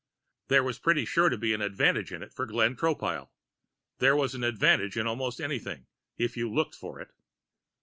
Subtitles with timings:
[0.47, 3.29] There was pretty sure to be an advantage in it for Glenn Tropile.
[3.99, 5.85] There was an advantage in almost anything,
[6.17, 7.11] if you looked for it.